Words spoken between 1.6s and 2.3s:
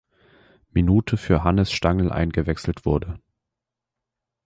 Stangl